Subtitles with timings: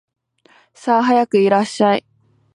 [0.73, 2.03] さあ、早くいらっしゃい